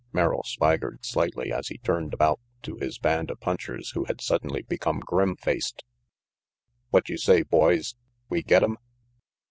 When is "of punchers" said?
3.29-3.91